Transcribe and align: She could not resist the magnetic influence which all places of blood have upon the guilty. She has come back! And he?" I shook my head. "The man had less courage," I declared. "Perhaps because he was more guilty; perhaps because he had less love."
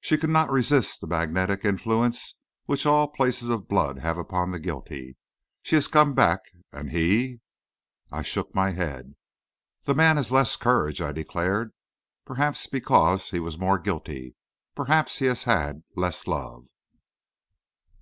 She 0.00 0.16
could 0.16 0.30
not 0.30 0.50
resist 0.50 1.02
the 1.02 1.06
magnetic 1.06 1.62
influence 1.62 2.36
which 2.64 2.86
all 2.86 3.06
places 3.06 3.50
of 3.50 3.68
blood 3.68 3.98
have 3.98 4.16
upon 4.16 4.50
the 4.50 4.58
guilty. 4.58 5.18
She 5.60 5.74
has 5.74 5.88
come 5.88 6.14
back! 6.14 6.40
And 6.72 6.88
he?" 6.90 7.40
I 8.10 8.22
shook 8.22 8.54
my 8.54 8.70
head. 8.70 9.14
"The 9.82 9.94
man 9.94 10.16
had 10.16 10.30
less 10.30 10.56
courage," 10.56 11.02
I 11.02 11.12
declared. 11.12 11.74
"Perhaps 12.24 12.66
because 12.68 13.28
he 13.28 13.40
was 13.40 13.58
more 13.58 13.78
guilty; 13.78 14.36
perhaps 14.74 15.18
because 15.18 15.44
he 15.44 15.50
had 15.50 15.82
less 15.94 16.26
love." 16.26 16.64